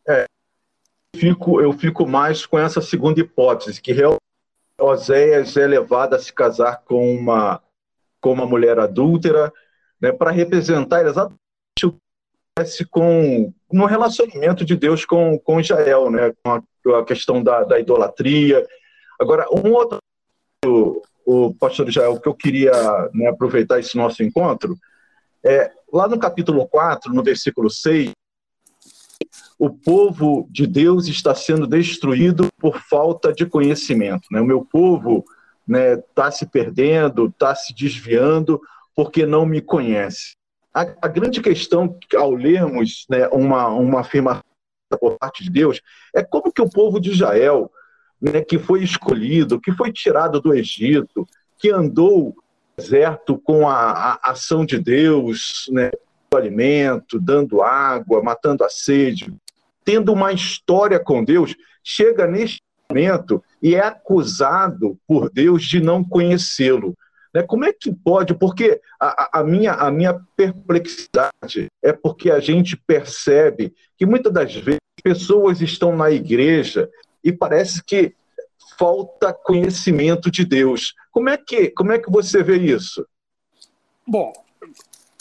É, 0.08 0.24
fico, 1.14 1.60
eu 1.60 1.72
fico 1.72 2.06
mais 2.06 2.46
com 2.46 2.58
essa 2.58 2.80
segunda 2.80 3.20
hipótese, 3.20 3.80
que 3.80 3.92
realmente 3.92 4.20
Oséias 4.80 5.56
é 5.56 5.66
levado 5.66 6.14
a 6.14 6.18
se 6.18 6.32
casar 6.32 6.82
com 6.84 7.14
uma, 7.14 7.62
com 8.20 8.32
uma 8.32 8.46
mulher 8.46 8.78
adúltera, 8.78 9.52
né, 10.00 10.12
para 10.12 10.30
representar 10.30 11.04
exatamente 11.04 11.45
acontece 12.56 12.86
com 12.86 13.52
no 13.70 13.84
relacionamento 13.84 14.64
de 14.64 14.76
Deus 14.76 15.04
com, 15.04 15.38
com 15.38 15.60
Israel, 15.60 16.10
né, 16.10 16.32
com 16.42 16.52
a, 16.52 17.00
a 17.00 17.04
questão 17.04 17.42
da, 17.42 17.62
da, 17.64 17.78
idolatria. 17.78 18.66
Agora, 19.20 19.46
um 19.52 19.72
outro 19.72 19.98
o 21.24 21.52
pastor 21.54 21.88
Israel, 21.88 22.12
o 22.12 22.20
que 22.20 22.28
eu 22.28 22.34
queria 22.34 22.72
né, 23.12 23.28
aproveitar 23.28 23.78
esse 23.78 23.96
nosso 23.96 24.22
encontro, 24.22 24.76
é, 25.44 25.70
lá 25.92 26.08
no 26.08 26.18
capítulo 26.18 26.66
4, 26.66 27.12
no 27.12 27.22
versículo 27.22 27.68
6, 27.68 28.12
o 29.58 29.70
povo 29.70 30.48
de 30.50 30.66
Deus 30.66 31.08
está 31.08 31.34
sendo 31.34 31.66
destruído 31.66 32.48
por 32.58 32.80
falta 32.80 33.32
de 33.32 33.44
conhecimento. 33.44 34.26
Né? 34.30 34.40
O 34.40 34.44
meu 34.44 34.64
povo 34.64 35.18
está 35.18 35.26
né, 35.66 35.96
tá 36.14 36.30
se 36.30 36.46
perdendo, 36.46 37.26
está 37.26 37.54
se 37.54 37.74
desviando, 37.74 38.60
porque 38.94 39.26
não 39.26 39.44
me 39.44 39.60
conhece. 39.60 40.36
A, 40.76 40.82
a 41.00 41.08
grande 41.08 41.40
questão, 41.40 41.98
ao 42.14 42.34
lermos 42.34 43.06
né, 43.08 43.26
uma, 43.28 43.68
uma 43.68 44.00
afirmação 44.00 44.42
por 45.00 45.16
parte 45.16 45.42
de 45.42 45.48
Deus, 45.48 45.80
é 46.14 46.22
como 46.22 46.52
que 46.52 46.60
o 46.60 46.68
povo 46.68 47.00
de 47.00 47.12
Israel, 47.12 47.70
né, 48.20 48.42
que 48.42 48.58
foi 48.58 48.82
escolhido, 48.82 49.58
que 49.58 49.72
foi 49.72 49.90
tirado 49.90 50.38
do 50.38 50.52
Egito, 50.52 51.26
que 51.58 51.70
andou 51.70 52.36
deserto 52.76 53.38
com 53.38 53.66
a, 53.66 54.18
a 54.22 54.32
ação 54.32 54.66
de 54.66 54.78
Deus, 54.78 55.64
né, 55.70 55.90
alimento, 56.34 57.18
dando 57.18 57.62
água, 57.62 58.22
matando 58.22 58.62
a 58.62 58.68
sede, 58.68 59.34
tendo 59.82 60.12
uma 60.12 60.30
história 60.30 61.00
com 61.00 61.24
Deus, 61.24 61.56
chega 61.82 62.26
neste 62.26 62.60
momento 62.90 63.42
e 63.62 63.74
é 63.74 63.80
acusado 63.80 64.98
por 65.08 65.30
Deus 65.30 65.64
de 65.64 65.80
não 65.80 66.04
conhecê-lo. 66.04 66.94
Né? 67.36 67.42
Como 67.42 67.66
é 67.66 67.72
que 67.72 67.92
pode? 67.92 68.32
Porque 68.32 68.80
a, 68.98 69.40
a, 69.40 69.44
minha, 69.44 69.72
a 69.74 69.90
minha 69.90 70.18
perplexidade 70.34 71.66
é 71.82 71.92
porque 71.92 72.30
a 72.30 72.40
gente 72.40 72.78
percebe 72.78 73.74
que 73.98 74.06
muitas 74.06 74.32
das 74.32 74.54
vezes 74.54 74.80
pessoas 75.04 75.60
estão 75.60 75.94
na 75.94 76.10
igreja 76.10 76.90
e 77.22 77.30
parece 77.30 77.84
que 77.84 78.14
falta 78.78 79.34
conhecimento 79.34 80.30
de 80.30 80.46
Deus. 80.46 80.94
Como 81.12 81.28
é 81.28 81.36
que, 81.36 81.68
como 81.72 81.92
é 81.92 81.98
que 81.98 82.10
você 82.10 82.42
vê 82.42 82.56
isso? 82.56 83.06
Bom, 84.06 84.32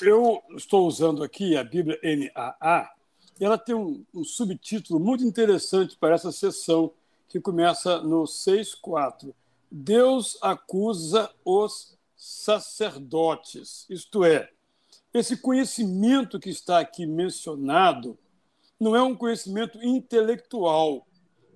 eu 0.02 0.42
estou 0.56 0.88
usando 0.88 1.22
aqui 1.22 1.58
a 1.58 1.66
Bíblia 1.66 2.00
NAA, 2.02 2.92
e 3.38 3.44
ela 3.44 3.58
tem 3.58 3.76
um, 3.76 4.06
um 4.14 4.24
subtítulo 4.24 5.02
muito 5.02 5.26
interessante 5.26 5.98
para 6.00 6.16
essa 6.16 6.32
sessão, 6.32 6.94
que 7.28 7.42
começa 7.42 8.02
no 8.02 8.24
6,4. 8.24 9.34
Deus 9.70 10.38
acusa 10.42 11.30
os 11.44 11.95
sacerdotes, 12.26 13.86
isto 13.90 14.24
é, 14.24 14.50
esse 15.14 15.38
conhecimento 15.38 16.40
que 16.40 16.50
está 16.50 16.80
aqui 16.80 17.06
mencionado 17.06 18.18
não 18.80 18.96
é 18.96 19.02
um 19.02 19.16
conhecimento 19.16 19.82
intelectual. 19.82 21.08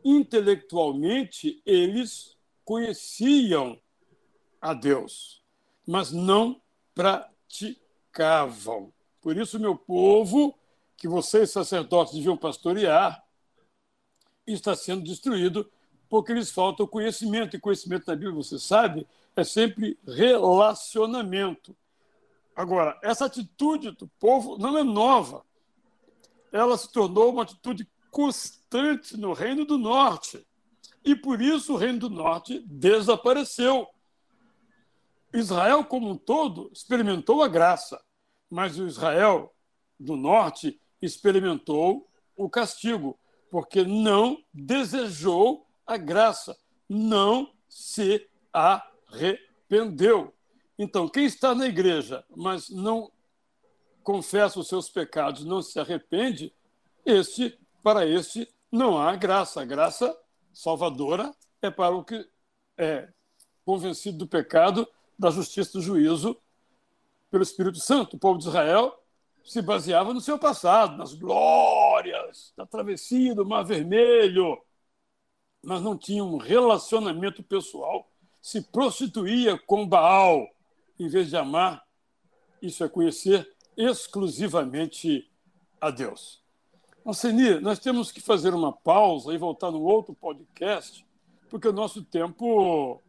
Intelectualmente, 0.03 1.61
eles 1.65 2.37
conheciam 2.63 3.77
a 4.61 4.73
Deus, 4.73 5.43
mas 5.85 6.11
não 6.11 6.61
praticavam 6.95 7.89
cavam. 8.11 8.91
Por 9.21 9.37
isso, 9.37 9.59
meu 9.59 9.75
povo, 9.75 10.53
que 10.97 11.07
vocês, 11.07 11.51
sacerdotes, 11.51 12.13
deviam 12.13 12.37
pastorear, 12.37 13.23
está 14.45 14.75
sendo 14.75 15.03
destruído 15.03 15.69
porque 16.09 16.33
lhes 16.33 16.51
falta 16.51 16.83
o 16.83 16.87
conhecimento. 16.87 17.55
E 17.55 17.59
conhecimento 17.59 18.07
na 18.07 18.15
Bíblia, 18.15 18.35
você 18.35 18.57
sabe, 18.57 19.07
é 19.39 19.43
sempre 19.43 19.97
relacionamento. 20.05 21.75
Agora, 22.55 22.99
essa 23.01 23.25
atitude 23.25 23.91
do 23.91 24.07
povo 24.19 24.57
não 24.57 24.77
é 24.77 24.83
nova. 24.83 25.45
Ela 26.51 26.77
se 26.77 26.91
tornou 26.91 27.31
uma 27.31 27.43
atitude 27.43 27.87
constante 28.11 29.15
no 29.15 29.33
Reino 29.33 29.65
do 29.65 29.77
Norte. 29.77 30.45
E 31.03 31.15
por 31.15 31.41
isso 31.41 31.73
o 31.73 31.77
Reino 31.77 31.99
do 31.99 32.09
Norte 32.09 32.59
desapareceu. 32.67 33.87
Israel, 35.33 35.83
como 35.85 36.09
um 36.09 36.17
todo, 36.17 36.69
experimentou 36.73 37.43
a 37.43 37.47
graça, 37.47 38.01
mas 38.49 38.79
o 38.79 38.87
Israel 38.87 39.53
do 39.99 40.15
norte 40.15 40.81
experimentou 41.01 42.09
o 42.35 42.49
castigo, 42.49 43.17
porque 43.51 43.83
não 43.83 44.43
desejou 44.53 45.67
a 45.85 45.97
graça, 45.97 46.57
não 46.87 47.51
se 47.67 48.27
arrependeu. 49.11 50.33
Então, 50.77 51.07
quem 51.09 51.25
está 51.25 51.53
na 51.53 51.67
igreja, 51.67 52.23
mas 52.35 52.69
não 52.69 53.11
confessa 54.03 54.59
os 54.59 54.67
seus 54.67 54.89
pecados, 54.89 55.43
não 55.43 55.61
se 55.61 55.79
arrepende, 55.79 56.53
este, 57.05 57.59
para 57.83 58.07
este, 58.07 58.47
não 58.71 58.97
há 58.97 59.15
graça. 59.15 59.61
A 59.61 59.65
graça 59.65 60.17
salvadora 60.53 61.33
é 61.61 61.69
para 61.69 61.95
o 61.95 62.03
que 62.03 62.27
é 62.77 63.09
convencido 63.65 64.19
do 64.19 64.27
pecado 64.27 64.87
da 65.17 65.29
justiça 65.29 65.73
do 65.73 65.81
juízo 65.81 66.39
pelo 67.29 67.43
Espírito 67.43 67.79
Santo. 67.79 68.15
O 68.15 68.19
povo 68.19 68.39
de 68.39 68.47
Israel 68.47 68.97
se 69.43 69.61
baseava 69.61 70.13
no 70.13 70.21
seu 70.21 70.39
passado, 70.39 70.97
nas 70.97 71.13
glórias 71.13 72.53
da 72.55 72.65
travessia 72.65 73.35
do 73.35 73.45
Mar 73.45 73.63
Vermelho, 73.63 74.61
mas 75.61 75.81
não 75.81 75.97
tinha 75.97 76.23
um 76.23 76.37
relacionamento 76.37 77.43
pessoal, 77.43 78.08
se 78.41 78.61
prostituía 78.61 79.57
com 79.57 79.87
Baal, 79.87 80.47
em 80.99 81.07
vez 81.07 81.29
de 81.29 81.37
amar, 81.37 81.83
isso 82.61 82.83
é 82.83 82.89
conhecer 82.89 83.49
exclusivamente 83.75 85.29
a 85.79 85.89
Deus. 85.89 86.41
Alceni, 87.05 87.59
nós 87.59 87.79
temos 87.79 88.11
que 88.11 88.19
fazer 88.19 88.53
uma 88.53 88.71
pausa 88.71 89.33
e 89.33 89.37
voltar 89.37 89.71
no 89.71 89.81
outro 89.81 90.13
podcast, 90.13 91.05
porque 91.49 91.67
o 91.67 91.73
nosso 91.73 92.03
tempo 92.03 93.01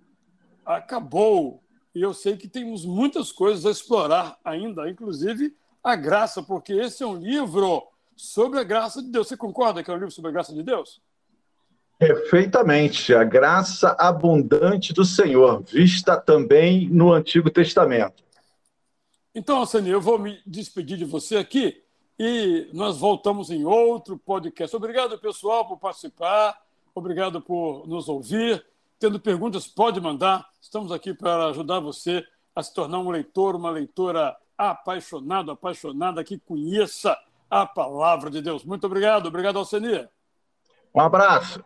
acabou 0.64 1.62
e 1.94 2.02
eu 2.02 2.14
sei 2.14 2.36
que 2.36 2.46
temos 2.46 2.84
muitas 2.84 3.32
coisas 3.32 3.66
a 3.66 3.70
explorar 3.70 4.38
ainda, 4.44 4.88
inclusive 4.88 5.56
a 5.82 5.96
graça, 5.96 6.42
porque 6.42 6.72
esse 6.72 7.02
é 7.02 7.06
um 7.06 7.16
livro 7.16 7.82
sobre 8.14 8.60
a 8.60 8.64
graça 8.64 9.02
de 9.02 9.10
Deus. 9.10 9.28
Você 9.28 9.36
concorda 9.36 9.82
que 9.82 9.90
é 9.90 9.94
um 9.94 9.96
livro 9.96 10.10
sobre 10.10 10.28
a 10.28 10.32
graça 10.32 10.54
de 10.54 10.62
Deus? 10.62 11.00
Perfeitamente. 12.00 13.14
A 13.14 13.22
graça 13.22 13.94
abundante 13.98 14.94
do 14.94 15.04
Senhor, 15.04 15.62
vista 15.64 16.16
também 16.16 16.88
no 16.88 17.12
Antigo 17.12 17.50
Testamento. 17.50 18.24
Então, 19.34 19.66
Sani, 19.66 19.90
eu 19.90 20.00
vou 20.00 20.18
me 20.18 20.40
despedir 20.46 20.96
de 20.96 21.04
você 21.04 21.36
aqui 21.36 21.84
e 22.18 22.70
nós 22.72 22.96
voltamos 22.96 23.50
em 23.50 23.66
outro 23.66 24.16
podcast. 24.16 24.74
Obrigado, 24.74 25.18
pessoal, 25.18 25.68
por 25.68 25.76
participar. 25.76 26.58
Obrigado 26.94 27.38
por 27.38 27.86
nos 27.86 28.08
ouvir. 28.08 28.64
Tendo 28.98 29.20
perguntas, 29.20 29.66
pode 29.66 30.00
mandar. 30.00 30.48
Estamos 30.58 30.92
aqui 30.92 31.12
para 31.12 31.48
ajudar 31.48 31.80
você 31.80 32.24
a 32.56 32.62
se 32.62 32.72
tornar 32.72 32.98
um 32.98 33.10
leitor, 33.10 33.54
uma 33.54 33.70
leitora 33.70 34.34
apaixonado, 34.56 35.50
apaixonada, 35.50 36.24
que 36.24 36.38
conheça 36.38 37.14
a 37.50 37.66
palavra 37.66 38.30
de 38.30 38.40
Deus. 38.40 38.64
Muito 38.64 38.86
obrigado. 38.86 39.26
Obrigado, 39.26 39.58
Alcenia. 39.58 40.10
Um 40.94 41.00
abraço. 41.02 41.62